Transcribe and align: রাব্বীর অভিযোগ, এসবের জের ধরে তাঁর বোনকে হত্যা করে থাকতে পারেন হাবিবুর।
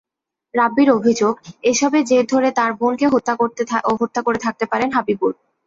রাব্বীর 0.53 0.89
অভিযোগ, 0.91 1.33
এসবের 1.63 2.03
জের 2.05 2.25
ধরে 2.25 2.49
তাঁর 2.51 2.71
বোনকে 2.79 3.05
হত্যা 3.93 4.21
করে 4.23 4.39
থাকতে 4.45 4.65
পারেন 4.71 4.89
হাবিবুর। 4.91 5.33